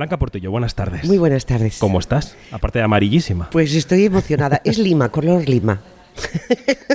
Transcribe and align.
Blanca 0.00 0.18
Portillo, 0.18 0.50
buenas 0.50 0.74
tardes. 0.74 1.04
Muy 1.04 1.18
buenas 1.18 1.44
tardes. 1.44 1.76
¿Cómo 1.78 1.98
estás? 1.98 2.34
Aparte 2.52 2.78
de 2.78 2.86
amarillísima. 2.86 3.50
Pues 3.50 3.74
estoy 3.74 4.06
emocionada. 4.06 4.62
Es 4.64 4.78
lima, 4.78 5.10
color 5.10 5.46
lima. 5.46 5.82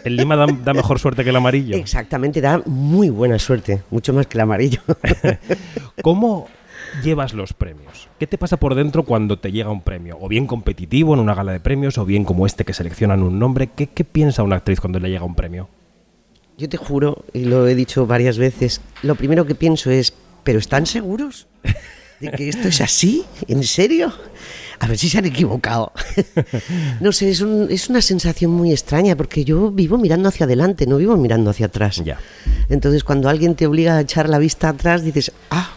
¿El 0.04 0.17
lima 0.17 0.35
da, 0.35 0.47
da 0.47 0.74
mejor 0.74 0.97
suerte 0.97 1.23
que 1.23 1.29
el 1.29 1.36
amarillo? 1.36 1.78
Exactamente, 1.78 2.41
da 2.41 2.63
muy 2.65 3.12
buena 3.12 3.38
suerte, 3.38 3.83
mucho 3.91 4.12
más 4.12 4.26
que 4.26 4.39
el 4.39 4.41
amarillo. 4.41 4.81
¿Cómo 6.02 6.47
llevas 7.04 7.36
los 7.36 7.54
premios? 7.54 8.10
¿Qué 8.18 8.26
te 8.26 8.39
pasa 8.39 8.57
por 8.57 8.73
dentro 8.73 9.04
cuando 9.04 9.38
te 9.38 9.52
llega 9.52 9.70
un 9.70 9.82
premio? 9.82 10.18
O 10.20 10.28
bien 10.28 10.48
competitivo 10.48 11.14
en 11.14 11.20
una 11.20 11.36
gala 11.36 11.52
de 11.52 11.60
premios, 11.60 12.00
o 12.00 12.06
bien 12.06 12.26
como 12.26 12.48
este 12.48 12.66
que 12.66 12.74
seleccionan 12.74 13.22
un 13.22 13.38
nombre. 13.38 13.68
¿Qué, 13.68 13.86
qué 13.86 14.04
piensa 14.04 14.42
una 14.42 14.56
actriz 14.56 14.80
cuando 14.80 15.00
le 15.00 15.12
llega 15.12 15.26
un 15.26 15.36
premio? 15.36 15.70
Yo 16.58 16.68
te 16.68 16.78
juro, 16.78 17.24
y 17.34 17.46
lo 17.46 17.68
he 17.68 17.76
dicho 17.76 18.08
varias 18.08 18.40
veces, 18.40 18.82
lo 19.04 19.14
primero 19.14 19.46
que 19.46 19.54
pienso 19.54 19.92
es, 19.92 20.12
¿pero 20.44 20.58
están 20.58 20.88
seguros 20.88 21.46
de 22.20 22.32
que 22.32 22.50
esto 22.50 22.68
es 22.68 22.82
así? 22.82 23.23
¿En 23.48 23.63
serio? 23.63 24.11
A 24.79 24.88
ver 24.88 24.98
si 24.98 25.09
se 25.09 25.17
han 25.17 25.26
equivocado. 25.26 25.91
no 26.99 27.12
sé, 27.12 27.30
es, 27.30 27.41
un- 27.41 27.67
es 27.70 27.90
una 27.90 28.02
sensación 28.02 28.52
muy 28.52 28.71
extraña 28.71 29.16
porque 29.16 29.44
yo 29.45 29.71
vivo 29.71 29.98
mirando 29.98 30.30
hacia 30.30 30.45
adelante, 30.45 30.85
no 30.85 30.98
vivo 30.98 31.16
mirando 31.17 31.49
hacia 31.49 31.67
atrás. 31.67 32.02
Ya. 32.04 32.17
Entonces, 32.70 33.04
cuando 33.04 33.30
alguien 33.30 33.55
te 33.55 33.66
obliga 33.67 33.98
a 33.98 34.02
echar 34.02 34.27
la 34.30 34.38
vista 34.38 34.70
atrás, 34.70 35.04
dices, 35.04 35.31
ah, 35.49 35.70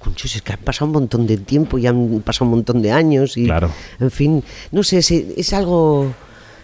conchos, 0.00 0.34
es 0.34 0.42
que 0.42 0.52
han 0.52 0.58
pasado 0.60 0.86
un 0.86 0.92
montón 0.92 1.26
de 1.26 1.36
tiempo 1.38 1.78
y 1.78 1.86
han 1.86 2.20
pasado 2.24 2.46
un 2.46 2.50
montón 2.52 2.82
de 2.82 2.90
años. 2.92 3.36
Y, 3.36 3.44
Claro. 3.44 3.70
En 4.00 4.10
fin, 4.10 4.42
no 4.72 4.82
sé, 4.82 4.98
es, 4.98 5.10
es 5.10 5.52
algo 5.52 6.12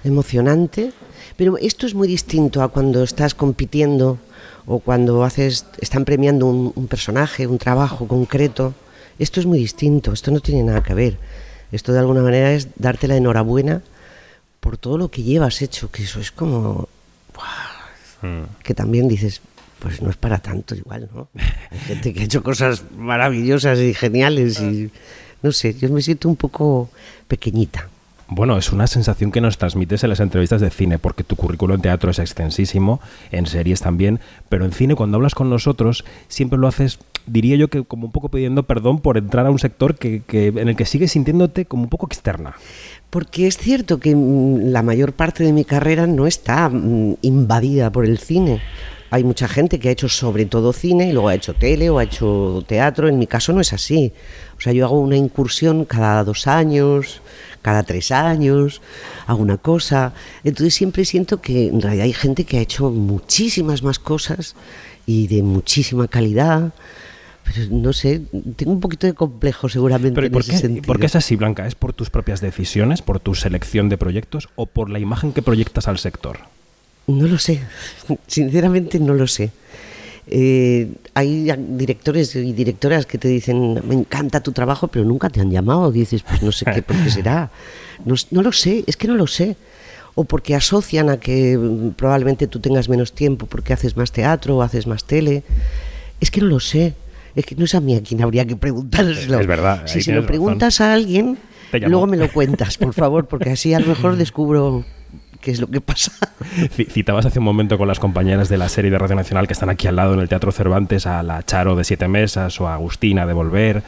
emocionante, 0.03 0.93
pero 1.37 1.59
esto 1.59 1.87
es 1.87 1.95
muy 1.95 2.09
distinto 2.09 2.63
a 2.63 2.69
cuando 2.69 3.03
estás 3.03 3.35
compitiendo 3.35 4.19
o 4.67 4.79
cuando 4.81 5.23
haces, 5.23 5.67
están 5.81 6.05
premiando 6.05 6.47
un, 6.47 6.73
un 6.75 6.87
personaje, 6.89 7.47
un 7.47 7.59
trabajo 7.59 8.09
concreto. 8.09 8.75
Esto 9.19 9.41
es 9.41 9.47
muy 9.47 9.59
distinto, 9.59 10.13
esto 10.13 10.31
no 10.31 10.41
tiene 10.41 10.63
nada 10.63 10.83
que 10.83 10.95
ver. 10.95 11.19
Esto 11.73 11.93
de 11.93 11.99
alguna 11.99 12.23
manera 12.23 12.53
es 12.53 12.69
darte 12.77 13.09
la 13.09 13.17
enhorabuena 13.17 13.83
por 14.61 14.79
todo 14.79 14.99
lo 14.99 15.11
que 15.11 15.23
llevas 15.23 15.63
hecho, 15.63 15.91
que 15.91 16.03
eso 16.03 16.21
es 16.21 16.31
como 16.31 16.89
que 18.63 18.75
también 18.75 19.09
dices, 19.09 19.41
pues 19.79 20.03
no 20.03 20.11
es 20.11 20.17
para 20.17 20.39
tanto 20.39 20.75
igual, 20.75 21.09
¿no? 21.15 21.29
Hay 21.71 21.79
gente 21.79 22.13
que 22.13 22.21
ha 22.21 22.25
hecho 22.25 22.43
cosas 22.43 22.85
maravillosas 22.97 23.79
y 23.79 23.95
geniales 23.95 24.61
y 24.61 24.91
no 25.43 25.53
sé, 25.53 25.75
yo 25.75 25.89
me 25.91 26.03
siento 26.03 26.29
un 26.29 26.37
poco 26.37 26.91
pequeñita. 27.29 27.89
Bueno, 28.29 28.59
es 28.59 28.73
una 28.73 28.89
sensación 28.89 29.31
que 29.31 29.41
nos 29.41 29.57
transmites 29.57 30.03
en 30.03 30.11
las 30.11 30.19
entrevistas 30.19 30.61
de 30.61 30.71
cine, 30.71 30.99
porque 30.99 31.23
tu 31.23 31.37
currículo 31.37 31.75
en 31.75 31.81
teatro 31.81 32.11
es 32.11 32.19
extensísimo, 32.19 33.01
en 33.31 33.47
series 33.47 33.81
también, 33.81 34.19
pero 34.49 34.65
en 34.65 34.73
cine 34.73 34.97
cuando 34.97 35.17
hablas 35.17 35.37
con 35.37 35.49
nosotros 35.49 36.05
siempre 36.27 36.59
lo 36.59 36.67
haces, 36.67 36.99
diría 37.27 37.57
yo 37.57 37.69
que 37.69 37.85
como 37.85 38.07
un 38.07 38.13
poco 38.13 38.29
pidiendo 38.31 38.63
perdón 38.65 39.01
por 39.01 39.19
entrar 39.19 39.47
a 39.47 39.51
un 39.51 39.59
sector 39.59 39.97
que, 39.97 40.23
que- 40.27 40.49
en 40.49 40.69
el 40.69 40.77
que 40.77 40.87
sigues 40.87 41.13
sintiéndote 41.13 41.65
como 41.67 41.83
un 41.85 41.89
poco 41.89 42.07
externa. 42.07 42.55
Porque 43.11 43.47
es 43.47 43.57
cierto 43.59 43.99
que 43.99 44.15
mm, 44.15 44.71
la 44.73 44.83
mayor 44.83 45.13
parte 45.13 45.45
de 45.45 45.53
mi 45.53 45.65
carrera 45.65 46.07
no 46.07 46.27
está 46.27 46.69
mm, 46.69 47.17
invadida 47.23 47.91
por 47.91 48.05
el 48.05 48.19
cine. 48.19 48.61
Hay 49.11 49.23
mucha 49.23 49.47
gente 49.47 49.79
que 49.79 49.89
ha 49.89 49.93
hecho 49.93 50.09
sobre 50.09 50.47
todo 50.47 50.73
cine 50.73 51.09
y 51.09 51.13
luego 51.13 51.29
ha 51.29 51.35
hecho 51.35 51.55
tele 51.55 51.89
o 51.91 51.99
ha 51.99 52.05
hecho 52.05 52.65
teatro. 52.67 53.09
En 53.09 53.19
mi 53.19 53.27
caso 53.29 53.53
no 53.53 53.61
es 53.61 53.73
así. 53.73 54.13
O 54.59 54.61
sea, 54.61 54.73
yo 54.73 54.85
hago 54.85 54.99
una 55.01 55.17
incursión 55.17 55.85
cada 55.85 56.25
dos 56.25 56.49
años, 56.49 57.23
cada 57.63 57.85
tres 57.85 58.11
años, 58.11 58.83
hago 59.29 59.41
una 59.41 59.59
cosa. 59.59 60.13
Entonces 60.43 60.75
siempre 60.75 61.05
siento 61.05 61.41
que 61.41 61.69
en 61.69 61.81
realidad 61.81 62.05
hay 62.05 62.13
gente 62.13 62.45
que 62.45 62.59
ha 62.59 62.63
hecho 62.63 62.91
muchísimas 62.91 63.83
más 63.85 64.01
cosas 64.01 64.57
y 65.07 65.29
de 65.29 65.43
muchísima 65.45 66.09
calidad. 66.09 66.73
Pero 67.55 67.67
no 67.71 67.93
sé, 67.93 68.23
tengo 68.57 68.73
un 68.73 68.81
poquito 68.81 69.07
de 69.07 69.15
complejo 69.15 69.69
seguramente 69.69 70.15
Pero 70.15 70.27
¿y 70.27 70.29
en 70.29 70.33
por 70.33 70.43
ese 70.43 70.51
qué, 70.53 70.59
sentido. 70.59 70.83
por 70.87 70.99
qué 70.99 71.07
es 71.07 71.17
así, 71.17 71.37
Blanca? 71.37 71.67
¿Es 71.67 71.75
por 71.75 71.93
tus 71.93 72.11
propias 72.11 72.41
decisiones, 72.41 73.03
por 73.03 73.21
tu 73.21 73.35
selección 73.35 73.89
de 73.89 73.97
proyectos 73.99 74.49
o 74.57 74.67
por 74.67 74.91
la 74.91 74.99
imagen 74.99 75.33
que 75.33 75.43
proyectas 75.43 75.87
al 75.89 75.99
sector? 75.99 76.39
No 77.07 77.27
lo 77.29 77.39
sé, 77.39 77.61
sinceramente 78.27 78.99
no 78.99 79.15
lo 79.15 79.27
sé. 79.27 79.53
Eh, 80.29 80.89
hay 81.15 81.49
directores 81.69 82.35
y 82.35 82.53
directoras 82.53 83.07
que 83.07 83.17
te 83.17 83.29
dicen, 83.29 83.81
me 83.87 83.95
encanta 83.95 84.41
tu 84.43 84.51
trabajo, 84.51 84.89
pero 84.89 85.05
nunca 85.05 85.31
te 85.31 85.41
han 85.41 85.53
llamado. 85.53 85.93
Dices, 85.93 86.23
pues 86.25 86.43
no 86.43 86.51
sé 86.51 86.65
qué, 86.75 86.83
por 86.83 86.97
qué 87.03 87.11
será. 87.11 87.51
No, 88.05 88.15
no 88.31 88.43
lo 88.43 88.53
sé, 88.53 88.85
es 88.87 88.97
que 88.99 89.09
no 89.09 89.15
lo 89.15 89.27
sé. 89.27 89.57
O 90.17 90.25
porque 90.25 90.55
asocian 90.55 91.09
a 91.09 91.17
que 91.19 91.57
mm, 91.57 91.91
probablemente 91.93 92.47
tú 92.47 92.61
tengas 92.61 92.91
menos 92.91 93.13
tiempo 93.13 93.47
porque 93.47 93.73
haces 93.73 93.97
más 93.97 94.13
teatro 94.13 94.57
o 94.59 94.63
haces 94.63 94.87
más 94.87 95.05
tele. 95.05 95.45
Es 96.21 96.31
que 96.31 96.41
no 96.43 96.49
lo 96.49 96.61
sé. 96.61 96.95
Es 97.37 97.45
que 97.45 97.55
no 97.55 97.67
es 97.67 97.75
a 97.75 97.81
mí 97.81 97.95
a 97.95 98.03
quien 98.03 98.23
habría 98.23 98.47
que 98.47 98.57
preguntárselo. 98.57 99.39
Es 99.39 99.47
verdad, 99.47 99.83
Si 99.87 100.01
se 100.01 100.13
lo 100.13 100.27
preguntas 100.27 100.81
a 100.81 100.95
alguien, 100.95 101.37
luego 101.73 102.07
me 102.07 102.17
lo 102.17 102.33
cuentas, 102.33 102.79
por 102.79 102.95
favor, 102.95 103.27
porque 103.27 103.51
así 103.51 103.75
a 103.75 103.79
lo 103.79 103.87
mejor 103.87 104.17
descubro 104.17 104.85
qué 105.43 105.51
es 105.51 105.61
lo 105.61 105.67
que 105.67 105.83
pasa. 105.83 106.13
Citabas 106.91 107.27
hace 107.27 107.39
un 107.39 107.45
momento 107.45 107.77
con 107.77 107.89
las 107.89 108.01
compañeras 108.01 108.49
de 108.49 108.57
la 108.57 108.71
serie 108.71 108.91
de 108.91 108.99
Radio 108.99 109.17
Nacional 109.17 109.47
que 109.47 109.53
están 109.53 109.69
aquí 109.69 109.87
al 109.87 109.97
lado 109.97 110.15
en 110.15 110.21
el 110.21 110.29
Teatro 110.31 110.51
Cervantes 110.51 111.07
a 111.07 111.23
la 111.23 111.45
Charo 111.45 111.77
de 111.77 111.85
Siete 111.85 112.09
Mesas 112.09 112.59
o 112.61 112.69
a 112.69 112.75
Agustina 112.75 113.27
de 113.27 113.35
Volver 113.35 113.83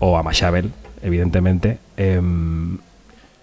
o 0.00 0.18
a 0.18 0.24
Machabel, 0.24 0.72
evidentemente. 1.02 1.78
Em, 1.96 2.78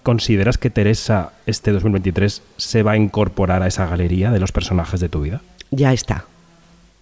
¿Consideras 0.03 0.59
que 0.59 0.69
Teresa 0.69 1.31
este 1.47 1.71
2023 1.71 2.43
se 2.57 2.83
va 2.83 2.91
a 2.91 2.97
incorporar 2.97 3.63
a 3.63 3.67
esa 3.67 3.87
galería 3.87 4.29
de 4.29 4.39
los 4.39 4.51
personajes 4.51 4.99
de 4.99 5.09
tu 5.09 5.21
vida? 5.21 5.41
ya 5.71 5.93
está. 5.93 6.25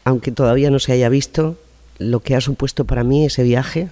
Aunque 0.05 0.31
todavía 0.31 0.71
no 0.71 0.79
se 0.79 0.93
haya 0.93 1.09
visto, 1.09 1.57
lo 1.99 2.19
que 2.21 2.35
ha 2.35 2.41
supuesto 2.41 2.85
para 2.85 3.03
mí 3.03 3.25
ese 3.25 3.43
viaje 3.43 3.89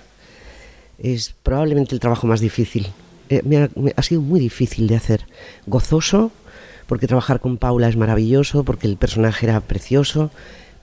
es 0.99 1.33
probablemente 1.43 1.95
el 1.95 1.99
trabajo 1.99 2.27
más 2.27 2.39
difícil. 2.39 2.87
Eh, 3.29 3.41
me 3.43 3.57
ha, 3.57 3.69
me 3.75 3.93
ha 3.95 4.01
sido 4.03 4.21
muy 4.21 4.39
difícil 4.39 4.87
de 4.87 4.95
hacer. 4.95 5.25
Gozoso, 5.65 6.31
porque 6.87 7.07
trabajar 7.07 7.39
con 7.39 7.57
Paula 7.57 7.87
es 7.87 7.95
maravilloso, 7.95 8.63
porque 8.63 8.87
el 8.87 8.97
personaje 8.97 9.45
era 9.45 9.61
precioso, 9.61 10.31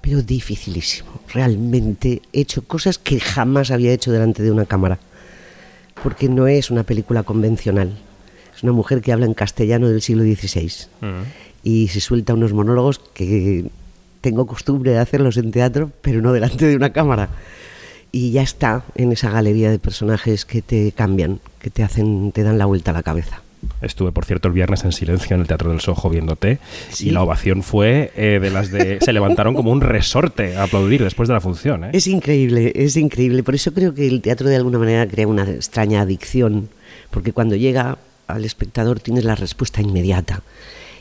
pero 0.00 0.22
dificilísimo. 0.22 1.10
Realmente 1.32 2.22
he 2.32 2.40
hecho 2.40 2.62
cosas 2.62 2.98
que 2.98 3.20
jamás 3.20 3.70
había 3.70 3.92
hecho 3.92 4.12
delante 4.12 4.42
de 4.42 4.50
una 4.50 4.66
cámara, 4.66 4.98
porque 6.02 6.28
no 6.28 6.46
es 6.46 6.70
una 6.70 6.84
película 6.84 7.22
convencional. 7.22 7.96
Es 8.56 8.62
una 8.62 8.72
mujer 8.72 9.02
que 9.02 9.12
habla 9.12 9.26
en 9.26 9.34
castellano 9.34 9.88
del 9.88 10.02
siglo 10.02 10.24
XVI 10.24 10.88
y 11.62 11.88
se 11.88 12.00
suelta 12.00 12.34
unos 12.34 12.52
monólogos 12.52 12.98
que 12.98 13.70
tengo 14.20 14.46
costumbre 14.46 14.92
de 14.92 14.98
hacerlos 14.98 15.36
en 15.36 15.50
teatro, 15.50 15.90
pero 16.02 16.20
no 16.20 16.32
delante 16.32 16.66
de 16.66 16.76
una 16.76 16.92
cámara. 16.92 17.28
Y 18.10 18.30
ya 18.32 18.42
está 18.42 18.84
en 18.94 19.12
esa 19.12 19.30
galería 19.30 19.70
de 19.70 19.78
personajes 19.78 20.44
que 20.44 20.62
te 20.62 20.92
cambian, 20.92 21.40
que 21.60 21.70
te 21.70 21.82
hacen, 21.82 22.32
te 22.32 22.42
dan 22.42 22.56
la 22.58 22.64
vuelta 22.66 22.90
a 22.90 22.94
la 22.94 23.02
cabeza. 23.02 23.42
Estuve, 23.82 24.12
por 24.12 24.24
cierto, 24.24 24.48
el 24.48 24.54
viernes 24.54 24.84
en 24.84 24.92
silencio 24.92 25.34
en 25.34 25.40
el 25.42 25.46
Teatro 25.48 25.70
del 25.70 25.80
Sojo 25.80 26.08
viéndote 26.08 26.58
Sí. 26.90 27.08
y 27.08 27.10
la 27.10 27.22
ovación 27.22 27.62
fue 27.64 28.12
eh, 28.16 28.38
de 28.40 28.50
las 28.50 28.70
de... 28.70 28.98
Se 29.00 29.12
levantaron 29.12 29.54
como 29.54 29.72
un 29.72 29.80
resorte 29.80 30.56
a 30.56 30.62
aplaudir 30.62 31.02
después 31.02 31.28
de 31.28 31.34
la 31.34 31.40
función. 31.40 31.84
¿eh? 31.84 31.90
Es 31.92 32.06
increíble, 32.06 32.72
es 32.76 32.96
increíble. 32.96 33.42
Por 33.42 33.56
eso 33.56 33.74
creo 33.74 33.94
que 33.94 34.06
el 34.06 34.22
teatro 34.22 34.48
de 34.48 34.56
alguna 34.56 34.78
manera 34.78 35.06
crea 35.08 35.26
una 35.26 35.42
extraña 35.42 36.02
adicción, 36.02 36.68
porque 37.10 37.32
cuando 37.32 37.56
llega 37.56 37.98
al 38.28 38.44
espectador 38.44 39.00
tienes 39.00 39.24
la 39.24 39.34
respuesta 39.34 39.82
inmediata. 39.82 40.42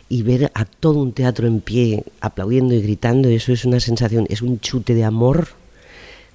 Y 0.09 0.23
ver 0.23 0.51
a 0.55 0.65
todo 0.65 0.99
un 0.99 1.11
teatro 1.11 1.47
en 1.47 1.59
pie, 1.59 2.03
aplaudiendo 2.21 2.73
y 2.73 2.81
gritando, 2.81 3.27
eso 3.29 3.51
es 3.51 3.65
una 3.65 3.79
sensación, 3.79 4.25
es 4.29 4.41
un 4.41 4.59
chute 4.59 4.93
de 4.95 5.03
amor 5.03 5.47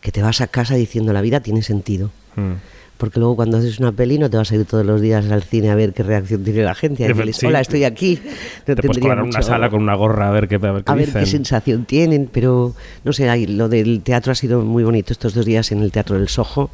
que 0.00 0.12
te 0.12 0.20
vas 0.20 0.40
a 0.40 0.46
casa 0.46 0.74
diciendo 0.74 1.12
la 1.12 1.22
vida 1.22 1.40
tiene 1.40 1.62
sentido. 1.62 2.10
Mm. 2.36 2.52
Porque 2.98 3.18
luego 3.18 3.34
cuando 3.34 3.56
haces 3.56 3.80
una 3.80 3.90
peli 3.90 4.18
no 4.18 4.30
te 4.30 4.36
vas 4.36 4.52
a 4.52 4.54
ir 4.54 4.64
todos 4.64 4.86
los 4.86 5.00
días 5.00 5.28
al 5.30 5.42
cine 5.42 5.70
a 5.70 5.74
ver 5.74 5.92
qué 5.92 6.02
reacción 6.04 6.44
tiene 6.44 6.62
la 6.62 6.74
gente. 6.74 7.04
A 7.04 7.08
decirles, 7.08 7.36
Sí. 7.36 7.46
hola, 7.46 7.60
estoy 7.60 7.82
aquí. 7.84 8.16
Te 8.16 8.22
No 8.22 8.30
puedes 8.64 8.76
tendría 8.82 9.00
colar 9.00 9.18
en 9.18 9.24
una 9.24 9.42
sala 9.42 9.70
con 9.70 9.82
una 9.82 9.94
gorra 9.94 10.28
a 10.28 10.30
ver 10.30 10.46
qué, 10.46 10.54
a 10.56 10.58
ver 10.58 10.84
qué 10.84 10.92
a 10.92 10.94
ver 10.94 11.12
qué 11.12 11.26
sensación 11.26 11.84
tienen, 11.84 12.28
pero 12.30 12.74
no 13.04 13.12
sé, 13.12 13.46
lo 13.48 13.68
del 13.68 14.02
teatro 14.02 14.30
ha 14.30 14.34
sido 14.36 14.60
muy 14.62 14.84
bonito 14.84 15.12
estos 15.12 15.34
dos 15.34 15.44
días 15.46 15.72
en 15.72 15.82
el 15.82 15.90
Teatro 15.90 16.16
del 16.16 16.28
Sojo. 16.28 16.70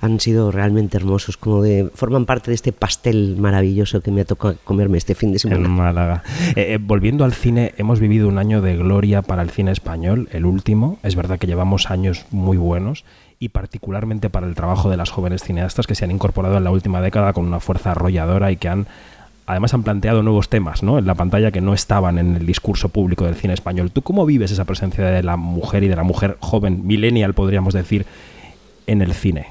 Han 0.00 0.20
sido 0.20 0.50
realmente 0.50 0.96
hermosos, 0.96 1.36
como 1.36 1.62
de 1.62 1.90
forman 1.94 2.24
parte 2.24 2.50
de 2.50 2.54
este 2.54 2.72
pastel 2.72 3.36
maravilloso 3.38 4.00
que 4.00 4.10
me 4.10 4.22
ha 4.22 4.24
tocado 4.24 4.56
comerme 4.64 4.98
este 4.98 5.14
fin 5.14 5.30
de 5.30 5.36
En 5.36 5.40
semana. 5.40 5.68
Málaga. 5.68 6.22
Eh, 6.56 6.74
eh, 6.74 6.78
volviendo 6.80 7.24
al 7.24 7.32
cine, 7.32 7.74
hemos 7.76 8.00
vivido 8.00 8.28
un 8.28 8.38
año 8.38 8.62
de 8.62 8.76
gloria 8.76 9.22
para 9.22 9.42
el 9.42 9.50
cine 9.50 9.72
español, 9.72 10.28
el 10.32 10.46
último. 10.46 10.98
Es 11.02 11.16
verdad 11.16 11.38
que 11.38 11.46
llevamos 11.46 11.90
años 11.90 12.26
muy 12.30 12.56
buenos 12.56 13.04
y 13.38 13.50
particularmente 13.50 14.30
para 14.30 14.46
el 14.46 14.54
trabajo 14.54 14.90
de 14.90 14.96
las 14.96 15.10
jóvenes 15.10 15.42
cineastas 15.42 15.86
que 15.86 15.94
se 15.94 16.04
han 16.04 16.10
incorporado 16.10 16.56
en 16.58 16.64
la 16.64 16.70
última 16.70 17.00
década 17.00 17.32
con 17.32 17.46
una 17.46 17.60
fuerza 17.60 17.92
arrolladora 17.92 18.52
y 18.52 18.56
que 18.56 18.68
han 18.68 18.86
además 19.50 19.74
han 19.74 19.82
planteado 19.82 20.22
nuevos 20.22 20.48
temas 20.48 20.82
¿no? 20.82 20.98
en 20.98 21.06
la 21.06 21.14
pantalla 21.14 21.50
que 21.50 21.60
no 21.60 21.74
estaban 21.74 22.18
en 22.18 22.36
el 22.36 22.46
discurso 22.46 22.88
público 22.88 23.24
del 23.24 23.34
cine 23.34 23.52
español. 23.52 23.90
¿Tú 23.90 24.02
cómo 24.02 24.24
vives 24.24 24.52
esa 24.52 24.64
presencia 24.64 25.04
de 25.04 25.22
la 25.22 25.36
mujer 25.36 25.82
y 25.82 25.88
de 25.88 25.96
la 25.96 26.04
mujer 26.04 26.36
joven, 26.40 26.86
millennial 26.86 27.34
podríamos 27.34 27.74
decir, 27.74 28.06
en 28.86 29.02
el 29.02 29.12
cine? 29.12 29.46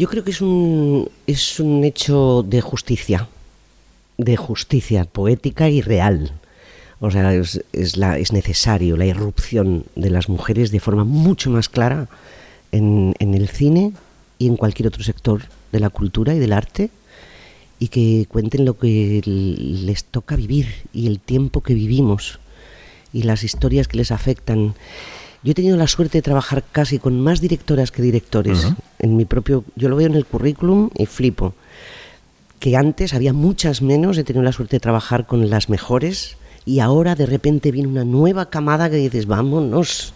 Yo 0.00 0.08
creo 0.08 0.24
que 0.24 0.30
es 0.30 0.40
un, 0.40 1.10
es 1.26 1.60
un 1.60 1.84
hecho 1.84 2.42
de 2.42 2.62
justicia, 2.62 3.28
de 4.16 4.34
justicia 4.34 5.04
poética 5.04 5.68
y 5.68 5.82
real. 5.82 6.32
O 7.00 7.10
sea, 7.10 7.34
es, 7.34 7.62
es 7.74 7.98
la, 7.98 8.16
es 8.16 8.32
necesario 8.32 8.96
la 8.96 9.04
irrupción 9.04 9.84
de 9.96 10.08
las 10.08 10.30
mujeres 10.30 10.70
de 10.70 10.80
forma 10.80 11.04
mucho 11.04 11.50
más 11.50 11.68
clara 11.68 12.08
en, 12.72 13.14
en 13.18 13.34
el 13.34 13.50
cine 13.50 13.92
y 14.38 14.46
en 14.46 14.56
cualquier 14.56 14.88
otro 14.88 15.02
sector 15.02 15.42
de 15.70 15.80
la 15.80 15.90
cultura 15.90 16.34
y 16.34 16.38
del 16.38 16.54
arte 16.54 16.88
y 17.78 17.88
que 17.88 18.24
cuenten 18.26 18.64
lo 18.64 18.78
que 18.78 19.20
les 19.26 20.04
toca 20.04 20.34
vivir 20.34 20.66
y 20.94 21.08
el 21.08 21.20
tiempo 21.20 21.60
que 21.60 21.74
vivimos 21.74 22.40
y 23.12 23.24
las 23.24 23.44
historias 23.44 23.86
que 23.86 23.98
les 23.98 24.12
afectan. 24.12 24.72
Yo 25.42 25.52
he 25.52 25.54
tenido 25.54 25.76
la 25.76 25.86
suerte 25.86 26.18
de 26.18 26.22
trabajar 26.22 26.64
casi 26.70 26.98
con 26.98 27.20
más 27.20 27.40
directoras 27.40 27.90
que 27.90 28.02
directores. 28.02 28.68
En 28.98 29.16
mi 29.16 29.24
propio, 29.24 29.64
yo 29.74 29.88
lo 29.88 29.96
veo 29.96 30.06
en 30.06 30.14
el 30.14 30.26
currículum 30.26 30.90
y 30.94 31.06
flipo. 31.06 31.54
Que 32.58 32.76
antes 32.76 33.14
había 33.14 33.32
muchas 33.32 33.80
menos, 33.80 34.18
he 34.18 34.24
tenido 34.24 34.42
la 34.42 34.52
suerte 34.52 34.76
de 34.76 34.80
trabajar 34.80 35.26
con 35.26 35.48
las 35.48 35.70
mejores 35.70 36.36
y 36.66 36.80
ahora 36.80 37.14
de 37.14 37.24
repente 37.24 37.72
viene 37.72 37.88
una 37.88 38.04
nueva 38.04 38.50
camada 38.50 38.90
que 38.90 38.96
dices, 38.96 39.26
vámonos. 39.26 40.12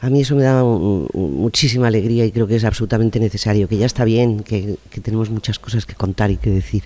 A 0.00 0.10
mí 0.10 0.22
eso 0.22 0.34
me 0.34 0.42
da 0.42 0.62
muchísima 0.62 1.86
alegría 1.86 2.26
y 2.26 2.32
creo 2.32 2.46
que 2.46 2.56
es 2.56 2.64
absolutamente 2.64 3.20
necesario, 3.20 3.68
que 3.68 3.78
ya 3.78 3.86
está 3.86 4.04
bien, 4.04 4.40
que, 4.40 4.76
que 4.90 5.00
tenemos 5.00 5.30
muchas 5.30 5.58
cosas 5.58 5.86
que 5.86 5.94
contar 5.94 6.30
y 6.30 6.36
que 6.36 6.50
decir 6.50 6.82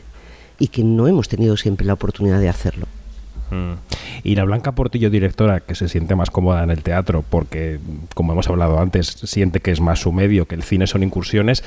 y 0.61 0.69
que 0.69 0.85
no 0.85 1.09
hemos 1.09 1.29
tenido 1.29 1.57
siempre 1.57 1.87
la 1.87 1.95
oportunidad 1.95 2.39
de 2.39 2.49
hacerlo. 2.49 2.87
Mm. 3.51 3.73
Y 4.23 4.35
la 4.35 4.45
Blanca 4.45 4.73
Portillo, 4.73 5.11
directora, 5.11 5.61
que 5.61 5.75
se 5.75 5.89
siente 5.89 6.15
más 6.15 6.31
cómoda 6.31 6.63
en 6.63 6.71
el 6.71 6.83
teatro 6.83 7.25
porque, 7.29 7.79
como 8.15 8.33
hemos 8.33 8.49
hablado 8.49 8.79
antes, 8.79 9.07
siente 9.07 9.61
que 9.61 9.71
es 9.71 9.81
más 9.81 10.01
su 10.01 10.13
medio, 10.13 10.47
que 10.47 10.55
el 10.55 10.63
cine 10.63 10.87
son 10.87 11.03
incursiones. 11.03 11.65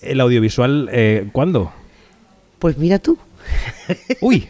¿El 0.00 0.20
audiovisual 0.20 0.88
eh, 0.92 1.28
cuándo? 1.32 1.72
Pues 2.58 2.76
mira 2.78 2.98
tú. 2.98 3.18
Uy, 4.20 4.48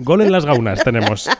gol 0.00 0.22
en 0.22 0.32
las 0.32 0.44
gaunas 0.44 0.82
tenemos. 0.84 1.28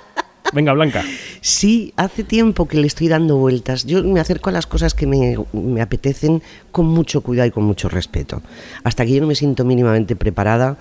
Venga, 0.53 0.73
Blanca. 0.73 1.05
Sí, 1.41 1.93
hace 1.97 2.25
tiempo 2.25 2.67
que 2.67 2.79
le 2.79 2.87
estoy 2.87 3.09
dando 3.09 3.37
vueltas. 3.37 3.85
Yo 3.85 4.03
me 4.03 4.21
acerco 4.21 4.51
a 4.51 4.53
las 4.53 4.67
cosas 4.67 4.95
que 4.95 5.07
me, 5.07 5.37
me, 5.53 5.83
apetecen 5.83 6.43
con 6.73 6.87
mucho 6.87 7.21
cuidado 7.21 7.49
y 7.49 7.51
con 7.51 7.65
mucho 7.65 7.89
respeto. 7.89 8.43
Hasta 8.83 9.05
que 9.05 9.13
yo 9.13 9.21
no 9.21 9.27
me 9.27 9.35
siento 9.35 9.65
mínimamente 9.65 10.17
preparada, 10.17 10.79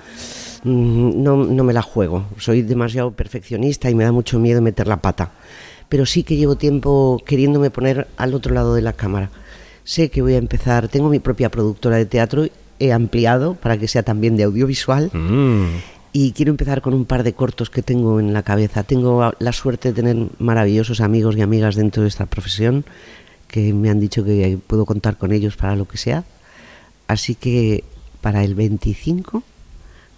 Mm, 0.63 1.23
no, 1.23 1.37
no 1.37 1.63
me 1.63 1.73
la 1.73 1.81
juego. 1.81 2.25
Soy 2.37 2.61
demasiado 2.61 3.11
perfeccionista 3.11 3.89
y 3.89 3.95
me 3.95 4.03
da 4.03 4.11
mucho 4.11 4.39
miedo 4.39 4.61
meter 4.61 4.87
la 4.87 4.97
pata. 4.97 5.31
Pero 5.89 6.05
sí 6.05 6.23
que 6.23 6.35
llevo 6.35 6.55
tiempo 6.55 7.21
queriéndome 7.25 7.69
poner 7.69 8.07
al 8.17 8.33
otro 8.33 8.53
lado 8.53 8.75
de 8.75 8.81
la 8.81 8.93
cámara. 8.93 9.29
Sé 9.83 10.09
que 10.09 10.21
voy 10.21 10.33
a 10.33 10.37
empezar, 10.37 10.89
tengo 10.89 11.09
mi 11.09 11.19
propia 11.19 11.49
productora 11.49 11.95
de 11.95 12.05
teatro, 12.05 12.47
he 12.79 12.91
ampliado 12.91 13.55
para 13.55 13.77
que 13.77 13.87
sea 13.87 14.03
también 14.03 14.35
de 14.35 14.43
audiovisual. 14.43 15.09
Mm. 15.13 15.67
Y 16.19 16.31
quiero 16.31 16.49
empezar 16.49 16.81
con 16.81 16.95
un 16.95 17.05
par 17.05 17.21
de 17.21 17.33
cortos 17.33 17.69
que 17.69 17.83
tengo 17.83 18.19
en 18.19 18.33
la 18.33 18.41
cabeza. 18.41 18.81
Tengo 18.81 19.35
la 19.37 19.51
suerte 19.51 19.89
de 19.89 20.01
tener 20.01 20.17
maravillosos 20.39 20.99
amigos 20.99 21.37
y 21.37 21.43
amigas 21.43 21.75
dentro 21.75 22.01
de 22.01 22.09
esta 22.09 22.25
profesión 22.25 22.85
que 23.47 23.71
me 23.71 23.91
han 23.91 23.99
dicho 23.99 24.25
que 24.25 24.57
puedo 24.65 24.87
contar 24.87 25.17
con 25.17 25.31
ellos 25.31 25.57
para 25.57 25.75
lo 25.75 25.87
que 25.87 25.99
sea. 25.99 26.23
Así 27.07 27.35
que 27.35 27.83
para 28.19 28.43
el 28.43 28.55
25 28.55 29.43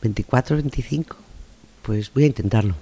24, 0.02 0.56
25, 0.56 1.18
pues 1.82 2.14
voy 2.14 2.24
a 2.24 2.28
intentarlo. 2.28 2.76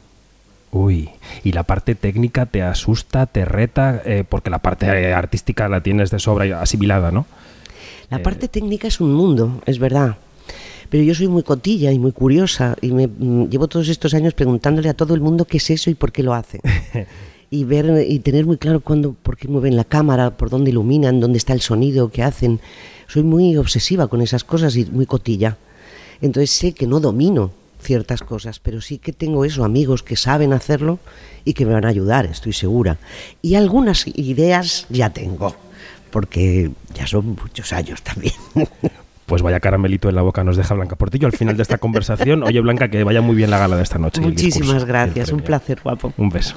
Uy, 0.70 1.10
¿y 1.44 1.54
la 1.54 1.64
parte 1.64 1.96
técnica 1.96 2.46
te 2.46 2.62
asusta, 2.62 3.26
te 3.26 3.46
reta? 3.46 4.00
Eh, 4.06 4.26
porque 4.30 4.52
la 4.52 4.60
parte 4.60 5.12
artística 5.12 5.68
la 5.68 5.82
tienes 5.82 6.12
de 6.12 6.20
sobra 6.20 6.62
asimilada, 6.62 7.10
¿no? 7.10 7.26
La 8.12 8.22
parte 8.22 8.46
eh, 8.46 8.50
técnica 8.50 8.88
es 8.88 9.02
un 9.02 9.12
mundo, 9.12 9.64
es 9.66 9.80
verdad. 9.80 10.18
Pero 10.90 11.04
yo 11.04 11.14
soy 11.14 11.28
muy 11.28 11.44
cotilla 11.44 11.92
y 11.92 12.00
muy 12.00 12.12
curiosa 12.12 12.76
y 12.82 12.92
me 12.92 13.08
mm, 13.08 13.50
llevo 13.50 13.68
todos 13.68 13.90
estos 13.90 14.14
años 14.14 14.34
preguntándole 14.34 14.90
a 14.90 14.94
todo 14.94 15.14
el 15.14 15.22
mundo 15.22 15.46
qué 15.46 15.58
es 15.58 15.70
eso 15.70 15.90
y 15.90 15.96
por 15.96 16.12
qué 16.12 16.24
lo 16.24 16.34
hace. 16.34 16.62
y 17.50 17.64
ver 17.64 18.06
y 18.08 18.20
tener 18.20 18.46
muy 18.46 18.58
claro 18.58 18.82
cuándo, 18.82 19.14
por 19.14 19.38
qué 19.38 19.48
mueven 19.48 19.76
la 19.76 19.84
cámara, 19.84 20.38
por 20.38 20.50
dónde 20.50 20.72
iluminan, 20.72 21.20
dónde 21.20 21.38
está 21.38 21.54
el 21.54 21.62
sonido, 21.62 22.10
qué 22.10 22.24
hacen. 22.24 22.60
Soy 23.08 23.24
muy 23.24 23.56
obsesiva 23.58 24.08
con 24.08 24.22
esas 24.22 24.44
cosas 24.44 24.76
y 24.76 24.86
muy 24.86 25.06
cotilla. 25.06 25.58
Entonces 26.22 26.52
sé 26.52 26.74
que 26.74 26.88
no 26.88 27.00
domino 27.00 27.52
ciertas 27.82 28.22
cosas, 28.22 28.60
pero 28.60 28.82
sí 28.82 28.98
que 28.98 29.14
tengo 29.14 29.46
eso, 29.46 29.64
amigos 29.64 30.04
que 30.04 30.16
saben 30.16 30.52
hacerlo 30.52 31.00
y 31.46 31.54
que 31.54 31.66
me 31.66 31.74
van 31.74 31.86
a 31.86 31.90
ayudar, 31.90 32.26
estoy 32.26 32.54
segura. 32.54 32.98
Y 33.42 33.56
algunas 33.56 34.08
ideas 34.08 34.88
ya 34.90 35.12
tengo, 35.12 35.56
porque 36.12 36.72
ya 36.96 37.08
son 37.08 37.38
muchos 37.42 37.72
años 37.74 38.02
también. 38.02 38.34
Pues 39.28 39.42
vaya 39.42 39.60
caramelito 39.60 40.08
en 40.08 40.16
la 40.16 40.22
boca 40.22 40.44
nos 40.46 40.56
deja 40.56 40.74
Blanca 40.74 40.96
Portillo 40.96 41.28
al 41.28 41.34
final 41.34 41.58
de 41.58 41.64
esta 41.64 41.78
conversación. 41.78 42.44
Oye, 42.44 42.62
Blanca, 42.62 42.88
que 42.88 43.04
vaya 43.04 43.22
muy 43.22 43.36
bien 43.36 43.52
la 43.52 43.60
gala 43.60 43.76
de 43.76 43.84
esta 43.84 44.00
noche. 44.00 44.22
Muchísimas 44.22 44.86
gracias, 44.86 45.34
un 45.34 45.42
placer, 45.42 45.82
guapo. 45.84 46.14
Un 46.18 46.30
beso. 46.30 46.56